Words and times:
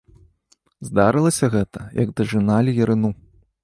Здарылася 0.89 1.51
гэта, 1.59 1.79
як 2.03 2.09
дажыналі 2.19 2.79
ярыну. 2.85 3.19